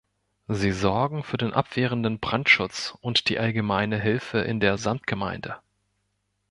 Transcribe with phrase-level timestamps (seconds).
[0.47, 5.57] Sie sorgen für den abwehrenden Brandschutz und die allgemeine Hilfe in der Samtgemeinde.